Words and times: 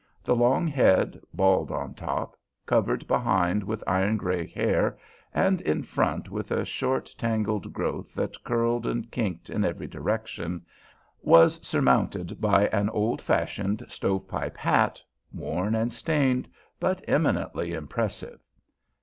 The 0.23 0.35
long 0.35 0.65
head, 0.65 1.19
bald 1.31 1.69
on 1.69 1.93
top, 1.93 2.35
covered 2.65 3.07
behind 3.07 3.63
with 3.63 3.83
iron 3.85 4.17
gray 4.17 4.47
hair, 4.47 4.97
and 5.31 5.61
in 5.61 5.83
front 5.83 6.31
with 6.31 6.49
a 6.49 6.65
short 6.65 7.13
tangled 7.19 7.71
growth 7.71 8.15
that 8.15 8.43
curled 8.43 8.87
and 8.87 9.11
kinked 9.11 9.47
in 9.51 9.63
every 9.63 9.85
direction, 9.85 10.65
was 11.21 11.63
surmounted 11.63 12.41
by 12.41 12.65
an 12.69 12.89
old 12.89 13.21
fashioned 13.21 13.85
stove 13.89 14.27
pipe 14.27 14.57
hat, 14.57 14.99
worn 15.31 15.75
and 15.75 15.93
stained, 15.93 16.47
but 16.79 17.03
eminently 17.07 17.71
impressive. 17.73 18.39